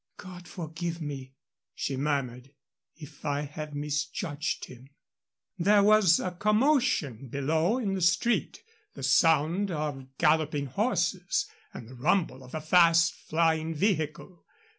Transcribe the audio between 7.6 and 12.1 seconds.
in the street the sound of galloping horses and the